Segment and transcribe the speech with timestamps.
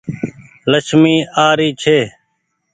[0.71, 1.15] لڇمي
[1.45, 1.99] آ ري ڇي۔